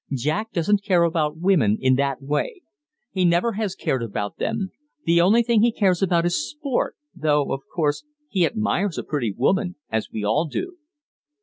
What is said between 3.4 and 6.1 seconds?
has cared about them. The only thing he cares